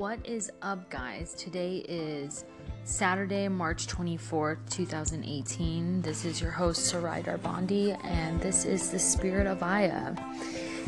What 0.00 0.24
is 0.24 0.50
up, 0.62 0.88
guys? 0.88 1.34
Today 1.34 1.84
is 1.86 2.46
Saturday, 2.84 3.48
March 3.48 3.86
24th, 3.86 4.56
2018. 4.70 6.00
This 6.00 6.24
is 6.24 6.40
your 6.40 6.50
host, 6.50 6.86
Sarai 6.86 7.20
Darbandi, 7.20 8.02
and 8.02 8.40
this 8.40 8.64
is 8.64 8.88
the 8.88 8.98
Spirit 8.98 9.46
of 9.46 9.62
Aya. 9.62 10.14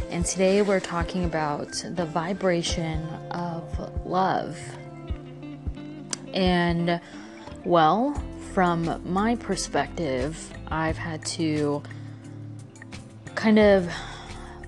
And 0.09 0.25
today 0.25 0.63
we're 0.63 0.81
talking 0.81 1.27
about 1.27 1.85
the 1.91 2.07
vibration 2.07 3.03
of 3.33 4.07
love. 4.07 4.59
And, 6.33 6.99
well, 7.67 8.15
from 8.55 8.99
my 9.05 9.37
perspective, 9.37 10.51
I've 10.69 10.97
had 10.97 11.23
to 11.27 11.83
kind 13.35 13.59
of 13.59 13.93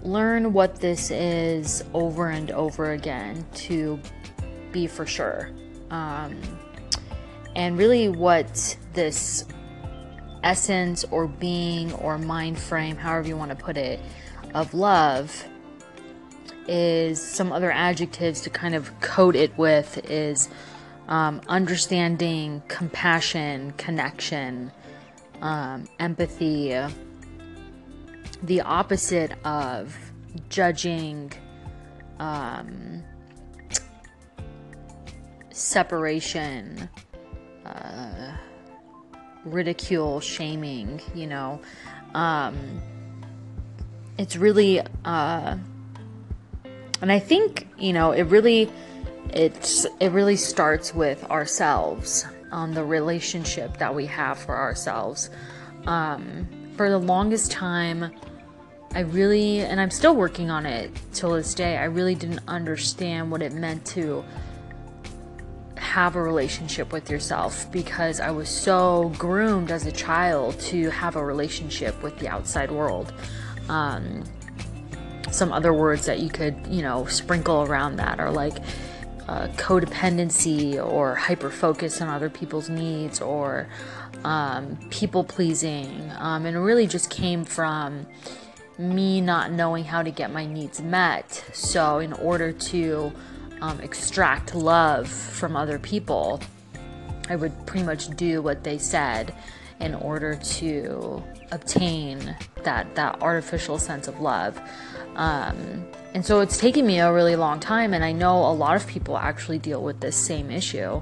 learn 0.03 0.53
what 0.53 0.75
this 0.83 1.11
is 1.11 1.83
over 1.95 2.29
and 2.29 2.51
over 2.51 2.93
again 2.93 3.47
to 3.55 3.99
be 4.75 4.87
for 4.87 5.07
sure. 5.07 5.49
Um, 5.91 6.37
and 7.57 7.79
really, 7.79 8.09
what 8.09 8.77
this 8.93 9.47
essence 10.43 11.05
or 11.11 11.27
being 11.27 11.93
or 11.95 12.19
mind 12.19 12.59
frame, 12.59 12.97
however 12.97 13.29
you 13.29 13.37
want 13.37 13.51
to 13.51 13.57
put 13.57 13.79
it, 13.79 14.01
of 14.53 14.75
love 14.75 15.47
is 16.69 17.23
some 17.23 17.53
other 17.53 17.71
adjectives 17.71 18.41
to 18.43 18.51
kind 18.51 18.75
of 18.75 18.91
code 19.01 19.37
it 19.37 19.57
with 19.57 19.99
is 20.11 20.49
um, 21.09 21.41
understanding, 21.49 22.63
compassion, 22.69 23.73
connection, 23.77 24.73
um, 25.43 25.87
empathy, 25.99 26.75
the 28.43 28.61
opposite 28.63 29.33
of 29.45 29.97
judging, 30.49 31.33
um, 32.19 33.03
separation, 35.55 36.89
uh, 37.65 38.37
ridicule, 39.45 40.21
shaming, 40.21 41.01
you 41.15 41.29
know. 41.29 41.61
Um, 42.13 42.83
it's 44.19 44.37
really, 44.37 44.81
uh, 45.05 45.57
and 47.01 47.13
I 47.13 47.21
think, 47.21 47.69
you 47.79 47.93
know, 47.93 48.11
it 48.11 48.25
really, 48.25 48.69
it's, 49.31 49.87
it 50.01 50.11
really 50.11 50.37
starts 50.37 50.93
with 50.93 51.23
ourselves, 51.31 52.27
on 52.51 52.71
um, 52.71 52.75
the 52.75 52.85
relationship 52.85 53.77
that 53.79 53.95
we 53.95 54.07
have 54.07 54.39
for 54.39 54.57
ourselves. 54.57 55.31
Um, 55.87 56.49
for 56.77 56.91
the 56.91 56.99
longest 56.99 57.53
time, 57.53 58.13
I 58.93 59.01
really, 59.01 59.61
and 59.61 59.81
I'm 59.81 59.91
still 59.91 60.17
working 60.17 60.51
on 60.51 60.67
it 60.67 60.91
till 61.13 61.31
this 61.31 61.55
day, 61.55 61.77
I 61.77 61.85
really 61.85 62.15
didn't 62.17 62.41
understand 62.49 63.31
what 63.31 63.41
it 63.41 63.53
meant 63.53 63.85
to 63.87 64.25
have 65.95 66.17
a 66.17 66.21
relationship 66.21 66.93
with 66.93 67.09
yourself 67.09 67.71
because 67.71 68.19
I 68.19 68.33
was 68.33 68.49
so 68.49 69.13
groomed 69.17 69.71
as 69.71 69.87
a 69.87 69.93
child 69.93 70.59
to 70.73 70.91
have 70.91 71.15
a 71.15 71.25
relationship 71.25 72.03
with 72.03 72.19
the 72.19 72.27
outside 72.27 72.73
world. 72.73 73.13
Um, 73.69 74.25
some 75.31 75.53
other 75.53 75.73
words 75.73 76.05
that 76.07 76.19
you 76.19 76.31
could, 76.31 76.57
you 76.67 76.83
know, 76.83 77.07
sprinkle 77.07 77.63
around 77.63 77.95
that 77.99 78.19
are 78.19 78.33
like 78.33 78.57
uh, 79.29 79.47
codependency 79.57 80.85
or 80.85 81.15
hyper 81.15 81.49
focus 81.49 82.01
on 82.01 82.09
other 82.09 82.29
people's 82.29 82.69
needs 82.69 83.21
or 83.21 83.69
um, 84.25 84.77
people 84.91 85.23
pleasing. 85.23 86.11
Um, 86.19 86.45
and 86.45 86.57
it 86.57 86.61
really 86.61 86.89
just 86.89 87.09
came 87.09 87.45
from 87.45 88.05
me 88.79 89.21
not 89.21 89.53
knowing 89.53 89.85
how 89.85 90.03
to 90.03 90.11
get 90.11 90.33
my 90.33 90.45
needs 90.45 90.83
met. 90.83 91.45
So, 91.53 92.01
in 92.01 92.13
order 92.15 92.51
to 92.51 93.13
um, 93.65 93.81
extract 93.81 94.55
love 94.55 95.09
from 95.09 95.57
other 95.57 95.79
people, 95.79 96.39
I 97.31 97.37
would 97.37 97.53
pretty 97.67 97.87
much 97.87 98.11
do 98.11 98.43
what 98.43 98.63
they 98.63 98.77
said 98.77 99.35
in 99.81 99.95
order 99.95 100.37
to 100.37 101.23
obtain 101.51 102.37
that 102.63 102.95
that 102.95 103.23
artificial 103.23 103.79
sense 103.79 104.07
of 104.07 104.21
love. 104.21 104.61
Um, 105.17 105.87
and 106.13 106.25
so 106.25 106.41
it's 106.41 106.59
taken 106.59 106.87
me 106.87 106.99
a 106.99 107.11
really 107.11 107.37
long 107.37 107.59
time, 107.59 107.95
and 107.95 108.05
I 108.05 108.13
know 108.13 108.37
a 108.37 108.53
lot 108.53 108.77
of 108.77 108.87
people 108.87 109.17
actually 109.17 109.59
deal 109.59 109.83
with 109.83 109.99
this 109.99 110.15
same 110.15 110.51
issue 110.51 111.01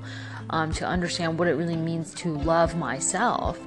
um, 0.50 0.72
to 0.74 0.86
understand 0.86 1.40
what 1.40 1.48
it 1.48 1.54
really 1.54 1.76
means 1.76 2.14
to 2.14 2.32
love 2.32 2.76
myself, 2.76 3.58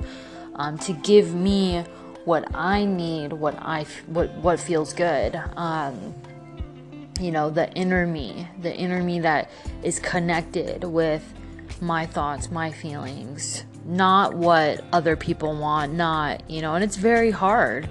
um, 0.56 0.77
to 0.79 0.94
give 0.94 1.35
me 1.35 1.83
what 2.23 2.56
I 2.56 2.85
need, 2.85 3.33
what 3.33 3.56
I 3.59 3.85
what 4.07 4.33
what 4.35 4.57
feels 4.57 4.94
good. 4.94 5.35
You 7.19 7.31
know, 7.31 7.49
the 7.49 7.71
inner 7.73 8.05
me, 8.05 8.47
the 8.59 8.75
inner 8.75 9.01
me 9.01 9.21
that 9.21 9.49
is 9.83 9.99
connected 9.99 10.83
with 10.83 11.33
my 11.81 12.05
thoughts, 12.05 12.51
my 12.51 12.71
feelings, 12.71 13.63
not 13.85 14.33
what 14.33 14.83
other 14.91 15.15
people 15.15 15.55
want, 15.55 15.93
not, 15.93 16.49
you 16.49 16.61
know, 16.61 16.75
and 16.75 16.83
it's 16.83 16.97
very 16.97 17.31
hard. 17.31 17.87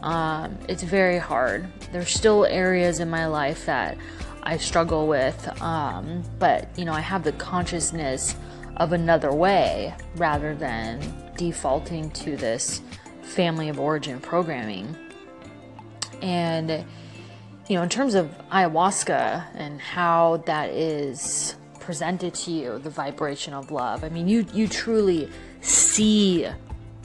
Um, 0.00 0.58
it's 0.68 0.82
very 0.82 1.18
hard. 1.18 1.66
There's 1.92 2.10
still 2.10 2.44
areas 2.46 3.00
in 3.00 3.08
my 3.08 3.26
life 3.26 3.64
that 3.66 3.96
I 4.42 4.56
struggle 4.56 5.06
with, 5.06 5.62
um, 5.62 6.22
but, 6.38 6.68
you 6.76 6.84
know, 6.84 6.92
I 6.92 7.00
have 7.00 7.22
the 7.22 7.32
consciousness 7.32 8.34
of 8.76 8.92
another 8.92 9.32
way 9.32 9.94
rather 10.16 10.54
than 10.54 11.00
defaulting 11.36 12.10
to 12.10 12.36
this 12.36 12.82
family 13.22 13.68
of 13.68 13.78
origin 13.78 14.20
programming. 14.20 14.96
And, 16.20 16.84
you 17.68 17.76
know, 17.76 17.82
in 17.82 17.88
terms 17.88 18.14
of 18.14 18.30
ayahuasca 18.50 19.46
and 19.54 19.80
how 19.80 20.42
that 20.46 20.70
is 20.70 21.56
presented 21.80 22.34
to 22.34 22.50
you, 22.50 22.78
the 22.78 22.90
vibration 22.90 23.54
of 23.54 23.70
love, 23.70 24.04
I 24.04 24.08
mean, 24.08 24.28
you, 24.28 24.46
you 24.52 24.68
truly 24.68 25.30
see 25.60 26.46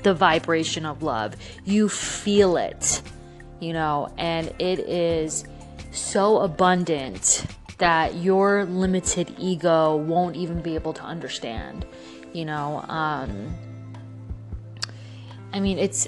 the 0.03 0.14
vibration 0.14 0.86
of 0.86 1.03
love, 1.03 1.36
you 1.66 1.88
feel 1.90 2.58
it, 2.58 3.02
you 3.59 3.74
know, 3.74 4.14
and 4.18 4.48
it 4.59 4.80
is 4.80 5.46
so 5.92 6.40
abundant 6.40 7.46
that 7.78 8.16
your 8.16 8.66
limited 8.66 9.34
ego 9.38 9.96
won't 9.96 10.36
even 10.36 10.62
be 10.62 10.75
able 10.75 10.94
to 10.94 11.03
understand, 11.03 11.86
you 12.34 12.46
know. 12.46 12.84
Um, 12.88 13.53
I 15.53 15.59
mean, 15.59 15.80
it's 15.80 16.08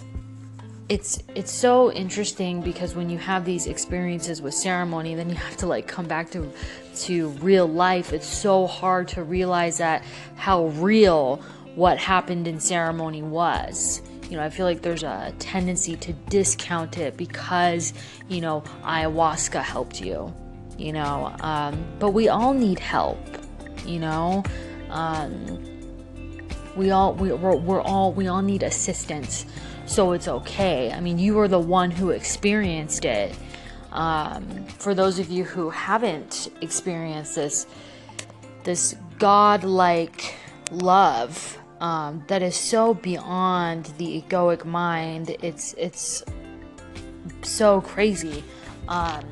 it's 0.91 1.23
it's 1.35 1.51
so 1.51 1.89
interesting 1.93 2.61
because 2.61 2.95
when 2.95 3.09
you 3.09 3.17
have 3.17 3.45
these 3.45 3.65
experiences 3.65 4.41
with 4.41 4.53
ceremony 4.53 5.15
then 5.15 5.29
you 5.29 5.35
have 5.35 5.55
to 5.55 5.65
like 5.65 5.87
come 5.87 6.05
back 6.05 6.29
to 6.31 6.51
to 6.95 7.29
real 7.39 7.65
life. 7.65 8.11
It's 8.11 8.27
so 8.27 8.67
hard 8.67 9.07
to 9.09 9.23
realize 9.23 9.77
that 9.77 10.03
how 10.35 10.65
real 10.89 11.37
what 11.75 11.97
happened 11.97 12.45
in 12.45 12.59
ceremony 12.59 13.23
was. 13.23 14.01
You 14.29 14.37
know 14.37 14.43
i 14.43 14.49
feel 14.49 14.65
like 14.65 14.81
there's 14.81 15.03
a 15.03 15.33
tendency 15.39 15.95
to 15.97 16.13
discount 16.29 16.97
it 16.97 17.17
because 17.17 17.93
you 18.29 18.39
know 18.39 18.63
ayahuasca 18.83 19.61
helped 19.61 19.99
you 19.99 20.33
you 20.77 20.93
know 20.93 21.35
um, 21.41 21.83
but 21.99 22.11
we 22.11 22.29
all 22.29 22.53
need 22.53 22.79
help 22.79 23.19
you 23.85 23.99
know? 23.99 24.43
Um, 24.89 25.59
we 26.75 26.91
all 26.91 27.13
we, 27.13 27.31
we're, 27.33 27.55
we're 27.55 27.81
all 27.81 28.13
we 28.13 28.27
all 28.27 28.41
need 28.41 28.63
assistance 28.63 29.45
so 29.91 30.13
it's 30.13 30.27
okay. 30.27 30.91
I 30.91 31.01
mean, 31.01 31.19
you 31.19 31.37
are 31.39 31.47
the 31.47 31.59
one 31.59 31.91
who 31.91 32.11
experienced 32.11 33.03
it. 33.05 33.35
Um, 33.91 34.65
for 34.65 34.95
those 34.95 35.19
of 35.19 35.29
you 35.29 35.43
who 35.43 35.69
haven't 35.69 36.49
experienced 36.61 37.35
this, 37.35 37.67
this 38.63 38.95
God-like 39.19 40.35
love 40.71 41.59
um, 41.81 42.23
that 42.27 42.41
is 42.41 42.55
so 42.55 42.93
beyond 42.93 43.85
the 43.97 44.21
egoic 44.21 44.63
mind, 44.63 45.35
it's 45.41 45.73
it's 45.73 46.23
so 47.41 47.81
crazy. 47.81 48.43
Um, 48.87 49.25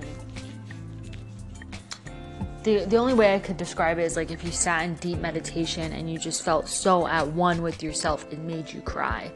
the, 2.64 2.84
the 2.86 2.98
only 2.98 3.14
way 3.14 3.34
I 3.34 3.40
could 3.40 3.56
describe 3.56 3.98
it 4.00 4.04
is 4.04 4.18
like 4.18 4.32
if 4.32 4.44
you 4.44 4.52
sat 4.52 4.84
in 4.84 4.96
deep 4.96 5.20
meditation 5.20 5.94
and 5.94 6.12
you 6.12 6.20
just 6.20 6.44
felt 6.44 6.68
so 6.68 7.08
at 7.08 7.26
one 7.28 7.62
with 7.62 7.82
yourself, 7.82 8.26
it 8.34 8.40
made 8.40 8.72
you 8.72 8.82
cry. 8.82 9.32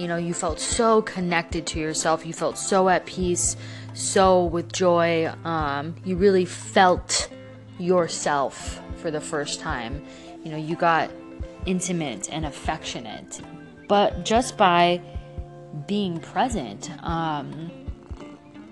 You 0.00 0.08
know, 0.08 0.16
you 0.16 0.32
felt 0.32 0.58
so 0.58 1.02
connected 1.02 1.66
to 1.66 1.78
yourself. 1.78 2.24
You 2.24 2.32
felt 2.32 2.56
so 2.56 2.88
at 2.88 3.04
peace, 3.04 3.54
so 3.92 4.46
with 4.46 4.72
joy. 4.72 5.30
Um, 5.44 5.94
you 6.06 6.16
really 6.16 6.46
felt 6.46 7.28
yourself 7.78 8.80
for 8.96 9.10
the 9.10 9.20
first 9.20 9.60
time. 9.60 10.02
You 10.42 10.52
know, 10.52 10.56
you 10.56 10.74
got 10.74 11.10
intimate 11.66 12.32
and 12.32 12.46
affectionate, 12.46 13.42
but 13.88 14.24
just 14.24 14.56
by 14.56 15.02
being 15.86 16.18
present. 16.18 16.90
Um, 17.04 17.70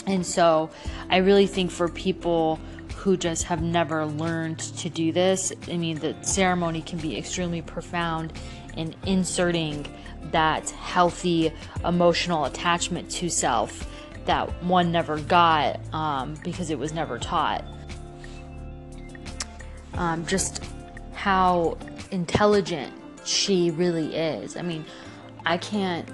and 0.06 0.24
so 0.24 0.70
I 1.10 1.18
really 1.18 1.46
think 1.46 1.70
for 1.70 1.90
people 1.90 2.58
who 2.96 3.18
just 3.18 3.44
have 3.44 3.60
never 3.60 4.06
learned 4.06 4.60
to 4.60 4.88
do 4.88 5.12
this, 5.12 5.52
I 5.70 5.76
mean, 5.76 5.98
the 5.98 6.16
ceremony 6.22 6.80
can 6.80 6.98
be 6.98 7.18
extremely 7.18 7.60
profound 7.60 8.32
in 8.78 8.94
inserting 9.04 9.86
that 10.30 10.70
healthy 10.70 11.52
emotional 11.84 12.44
attachment 12.44 13.10
to 13.10 13.28
self 13.28 13.88
that 14.26 14.62
one 14.62 14.92
never 14.92 15.18
got 15.18 15.80
um, 15.94 16.34
because 16.44 16.70
it 16.70 16.78
was 16.78 16.92
never 16.92 17.18
taught. 17.18 17.64
um, 19.94 20.24
just 20.26 20.64
how 21.12 21.76
intelligent 22.10 22.92
she 23.24 23.70
really 23.72 24.14
is. 24.14 24.56
I 24.56 24.62
mean, 24.62 24.84
I 25.44 25.58
can't 25.58 26.08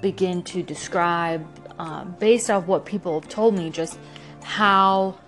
begin 0.00 0.42
to 0.44 0.62
describe, 0.62 1.46
uh, 1.78 2.04
based 2.04 2.50
off 2.50 2.66
what 2.66 2.84
people 2.84 3.20
have 3.20 3.28
told 3.28 3.56
me, 3.56 3.70
just 3.70 3.98
how 4.42 5.18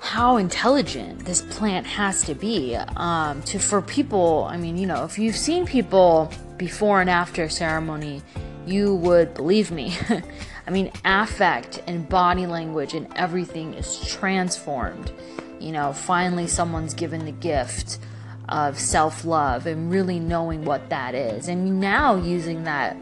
how 0.00 0.36
intelligent 0.36 1.24
this 1.24 1.42
plant 1.42 1.84
has 1.86 2.22
to 2.22 2.34
be 2.34 2.76
um, 2.96 3.42
to 3.42 3.58
for 3.58 3.82
people 3.82 4.46
i 4.48 4.56
mean 4.56 4.76
you 4.78 4.86
know 4.86 5.04
if 5.04 5.18
you've 5.18 5.36
seen 5.36 5.66
people 5.66 6.30
before 6.58 7.00
and 7.00 7.08
after 7.08 7.48
ceremony 7.48 8.22
you 8.66 8.94
would 8.94 9.32
believe 9.34 9.70
me 9.70 9.96
i 10.66 10.70
mean 10.70 10.90
affect 11.04 11.82
and 11.86 12.08
body 12.08 12.46
language 12.46 12.94
and 12.94 13.06
everything 13.16 13.74
is 13.74 14.06
transformed 14.08 15.12
you 15.60 15.72
know 15.72 15.92
finally 15.92 16.46
someone's 16.46 16.94
given 16.94 17.24
the 17.24 17.32
gift 17.32 17.98
of 18.48 18.78
self-love 18.78 19.66
and 19.66 19.90
really 19.90 20.18
knowing 20.18 20.64
what 20.64 20.88
that 20.90 21.14
is 21.14 21.48
and 21.48 21.80
now 21.80 22.16
using 22.16 22.64
that 22.64 22.96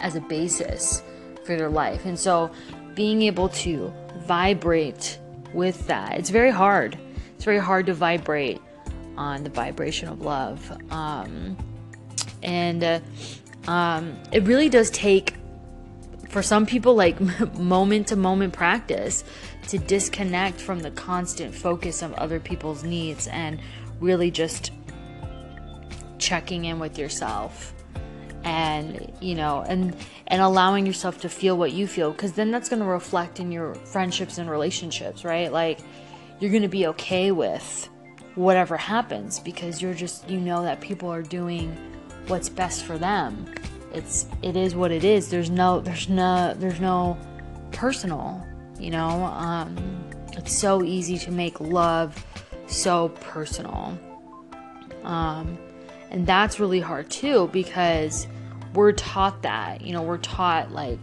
as 0.00 0.14
a 0.16 0.20
basis 0.22 1.02
for 1.44 1.56
their 1.56 1.68
life 1.68 2.04
and 2.04 2.18
so 2.18 2.50
being 2.94 3.22
able 3.22 3.48
to 3.48 3.92
vibrate 4.26 5.18
with 5.52 5.86
that. 5.86 6.18
It's 6.18 6.30
very 6.30 6.50
hard. 6.50 6.98
It's 7.34 7.44
very 7.44 7.58
hard 7.58 7.86
to 7.86 7.94
vibrate 7.94 8.60
on 9.16 9.44
the 9.44 9.50
vibration 9.50 10.08
of 10.08 10.20
love. 10.20 10.72
Um, 10.90 11.56
and 12.42 12.84
uh, 12.84 13.00
um, 13.66 14.16
it 14.32 14.44
really 14.44 14.68
does 14.68 14.90
take, 14.90 15.34
for 16.28 16.42
some 16.42 16.66
people, 16.66 16.94
like 16.94 17.20
moment 17.58 18.08
to 18.08 18.16
moment 18.16 18.52
practice 18.52 19.24
to 19.68 19.78
disconnect 19.78 20.60
from 20.60 20.80
the 20.80 20.90
constant 20.92 21.54
focus 21.54 22.02
of 22.02 22.12
other 22.14 22.38
people's 22.38 22.84
needs 22.84 23.26
and 23.28 23.60
really 24.00 24.30
just 24.30 24.70
checking 26.18 26.64
in 26.64 26.78
with 26.78 26.98
yourself 26.98 27.72
and 28.44 29.12
you 29.20 29.34
know 29.34 29.64
and 29.66 29.94
and 30.28 30.40
allowing 30.40 30.86
yourself 30.86 31.20
to 31.20 31.28
feel 31.28 31.58
what 31.58 31.72
you 31.72 31.86
feel 31.86 32.12
because 32.12 32.32
then 32.32 32.50
that's 32.50 32.68
going 32.68 32.80
to 32.80 32.86
reflect 32.86 33.40
in 33.40 33.50
your 33.50 33.74
friendships 33.74 34.38
and 34.38 34.48
relationships 34.48 35.24
right? 35.24 35.52
Like 35.52 35.80
you're 36.38 36.50
going 36.50 36.62
to 36.62 36.68
be 36.68 36.86
okay 36.88 37.32
with 37.32 37.88
whatever 38.36 38.76
happens 38.76 39.40
because 39.40 39.82
you're 39.82 39.94
just 39.94 40.28
you 40.30 40.38
know 40.38 40.62
that 40.62 40.80
people 40.80 41.12
are 41.12 41.22
doing 41.22 41.76
what's 42.28 42.48
best 42.48 42.84
for 42.84 42.98
them 42.98 43.46
it's 43.92 44.26
it 44.42 44.56
is 44.56 44.74
what 44.74 44.90
it 44.90 45.04
is 45.04 45.30
there's 45.30 45.50
no 45.50 45.80
there's 45.80 46.08
no 46.08 46.54
there's 46.58 46.80
no 46.80 47.16
personal 47.72 48.44
you 48.78 48.90
know 48.90 49.24
um 49.24 49.76
it's 50.32 50.52
so 50.52 50.82
easy 50.82 51.18
to 51.18 51.30
make 51.30 51.60
love 51.60 52.24
so 52.66 53.08
personal 53.20 53.98
um 55.04 55.58
and 56.10 56.26
that's 56.26 56.60
really 56.60 56.80
hard 56.80 57.10
too 57.10 57.48
because 57.52 58.26
we're 58.76 58.92
taught 58.92 59.42
that. 59.42 59.80
You 59.80 59.92
know, 59.92 60.02
we're 60.02 60.18
taught 60.18 60.70
like, 60.70 61.00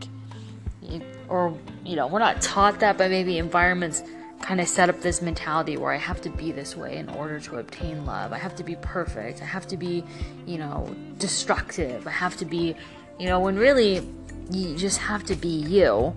or, 1.28 1.58
you 1.84 1.96
know, 1.96 2.08
we're 2.08 2.20
not 2.20 2.42
taught 2.42 2.80
that, 2.80 2.98
but 2.98 3.10
maybe 3.10 3.38
environments 3.38 4.04
kind 4.44 4.60
of 4.60 4.68
set 4.68 4.90
up 4.90 5.02
this 5.02 5.22
mentality 5.22 5.78
where 5.78 5.92
I 5.92 5.98
have 5.98 6.20
to 6.22 6.30
be 6.30 6.52
this 6.52 6.76
way 6.76 6.98
in 6.98 7.08
order 7.10 7.40
to 7.40 7.58
obtain 7.60 8.06
love. 8.06 8.34
I 8.34 8.38
have 8.38 8.56
to 8.58 8.64
be 8.64 8.76
perfect. 8.76 9.42
I 9.42 9.46
have 9.46 9.66
to 9.68 9.78
be, 9.78 10.04
you 10.46 10.58
know, 10.58 10.94
destructive. 11.18 12.06
I 12.06 12.12
have 12.12 12.36
to 12.38 12.46
be, 12.46 12.76
you 13.18 13.28
know, 13.28 13.40
when 13.40 13.58
really 13.58 14.06
you 14.52 14.76
just 14.76 15.00
have 15.00 15.24
to 15.26 15.36
be 15.36 15.48
you. 15.48 16.14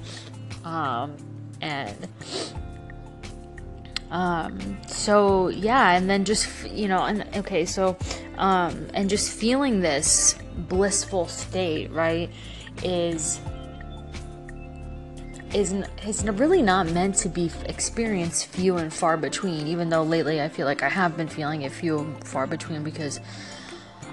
Um, 0.64 1.16
and 1.60 2.08
um, 4.10 4.78
so 4.88 5.48
yeah, 5.48 5.92
and 5.92 6.10
then 6.10 6.24
just 6.24 6.68
you 6.70 6.88
know, 6.88 7.04
and 7.04 7.26
okay, 7.36 7.64
so 7.64 7.96
um, 8.38 8.88
and 8.92 9.08
just 9.08 9.32
feeling 9.32 9.80
this 9.80 10.34
blissful 10.68 11.28
state, 11.28 11.92
right, 11.92 12.30
is 12.82 13.40
is 15.56 15.72
is 16.06 16.22
really 16.22 16.60
not 16.60 16.86
meant 16.90 17.14
to 17.14 17.30
be 17.30 17.50
experienced 17.64 18.46
few 18.46 18.76
and 18.76 18.92
far 18.92 19.16
between. 19.16 19.66
Even 19.66 19.88
though 19.88 20.02
lately 20.02 20.42
I 20.42 20.50
feel 20.50 20.66
like 20.66 20.82
I 20.82 20.90
have 20.90 21.16
been 21.16 21.28
feeling 21.28 21.62
it 21.62 21.72
few 21.72 22.00
and 22.00 22.28
far 22.28 22.46
between 22.46 22.84
because 22.84 23.20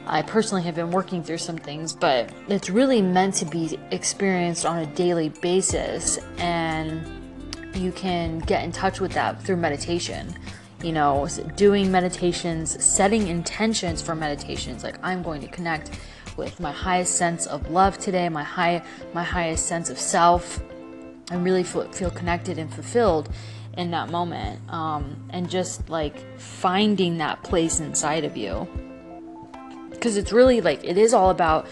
I 0.08 0.22
personally 0.22 0.64
have 0.64 0.76
been 0.76 0.92
working 0.92 1.22
through 1.22 1.40
some 1.40 1.58
things, 1.58 1.94
but 1.94 2.32
it's 2.48 2.70
really 2.70 3.02
meant 3.02 3.36
to 3.36 3.46
be 3.46 3.78
experienced 3.92 4.66
on 4.66 4.80
a 4.80 4.86
daily 4.86 5.30
basis 5.30 6.18
and 6.38 7.06
you 7.76 7.92
can 7.92 8.40
get 8.40 8.64
in 8.64 8.72
touch 8.72 9.02
with 9.02 9.12
that 9.14 9.42
through 9.44 9.58
meditation. 9.58 10.34
You 10.82 10.94
know, 10.94 11.28
doing 11.58 11.92
meditations, 11.92 12.82
setting 12.84 13.28
intentions 13.28 14.02
for 14.02 14.16
meditations. 14.16 14.84
Like 14.84 14.96
I'm 15.04 15.22
going 15.22 15.42
to 15.42 15.48
connect 15.48 15.92
with 16.38 16.60
my 16.62 16.72
highest 16.72 17.16
sense 17.18 17.48
of 17.48 17.70
love 17.70 17.98
today, 17.98 18.30
my 18.30 18.44
high, 18.44 18.82
my 19.14 19.24
highest 19.24 19.66
sense 19.66 19.90
of 19.90 19.98
self, 20.00 20.62
and 21.34 21.44
really 21.44 21.64
feel, 21.64 21.92
feel 21.92 22.12
connected 22.12 22.58
and 22.58 22.74
fulfilled 22.74 23.30
in 23.78 23.92
that 23.92 24.10
moment. 24.10 24.60
Um, 24.70 25.28
and 25.32 25.50
just 25.50 25.90
like 25.90 26.40
finding 26.40 27.18
that 27.18 27.44
place 27.44 27.80
inside 27.80 28.24
of 28.24 28.38
you, 28.38 28.68
because 29.90 30.18
it's 30.18 30.32
really 30.32 30.62
like 30.62 30.84
it 30.84 30.98
is 30.98 31.14
all 31.14 31.30
about 31.30 31.68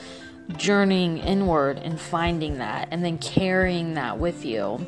journeying 0.58 1.19
inward 1.19 1.78
and 1.78 2.00
finding 2.00 2.58
that, 2.58 2.88
and 2.92 3.04
then 3.04 3.18
carrying 3.18 3.94
that 3.94 4.18
with 4.18 4.46
you 4.46 4.86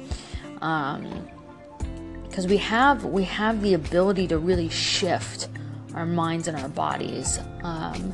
because 0.53 2.45
um, 2.45 2.49
we 2.49 2.57
have 2.57 3.03
we 3.03 3.23
have 3.25 3.61
the 3.61 3.73
ability 3.73 4.27
to 4.27 4.37
really 4.37 4.69
shift 4.69 5.49
our 5.93 6.05
minds 6.05 6.47
and 6.47 6.57
our 6.57 6.69
bodies. 6.69 7.37
Um, 7.63 8.13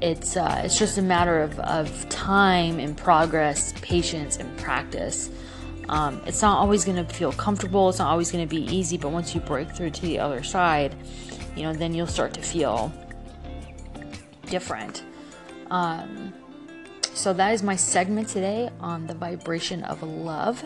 it's 0.00 0.36
uh, 0.36 0.62
it's 0.64 0.78
just 0.78 0.96
a 0.96 1.02
matter 1.02 1.42
of, 1.42 1.58
of 1.60 2.08
time 2.08 2.78
and 2.78 2.96
progress, 2.96 3.74
patience 3.82 4.36
and 4.36 4.56
practice. 4.58 5.28
Um, 5.88 6.22
it's 6.26 6.42
not 6.42 6.58
always 6.58 6.84
going 6.84 7.04
to 7.04 7.12
feel 7.12 7.32
comfortable. 7.32 7.88
It's 7.88 7.98
not 7.98 8.10
always 8.10 8.30
going 8.30 8.46
to 8.46 8.54
be 8.54 8.62
easy. 8.74 8.96
But 8.96 9.10
once 9.10 9.34
you 9.34 9.40
break 9.40 9.70
through 9.70 9.90
to 9.90 10.02
the 10.02 10.18
other 10.18 10.42
side, 10.42 10.94
you 11.56 11.62
know, 11.64 11.72
then 11.72 11.94
you'll 11.94 12.06
start 12.06 12.34
to 12.34 12.42
feel 12.42 12.92
different. 14.46 15.04
Um, 15.70 16.32
so 17.14 17.32
that 17.32 17.52
is 17.52 17.62
my 17.62 17.76
segment 17.76 18.28
today 18.28 18.70
on 18.80 19.06
the 19.06 19.14
vibration 19.14 19.84
of 19.84 20.02
love. 20.02 20.64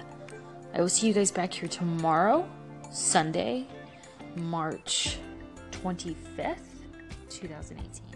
I 0.75 0.81
will 0.81 0.89
see 0.89 1.07
you 1.09 1.13
guys 1.13 1.31
back 1.31 1.53
here 1.53 1.69
tomorrow, 1.69 2.49
Sunday, 2.91 3.67
March 4.37 5.19
25th, 5.71 6.59
2018. 7.31 8.16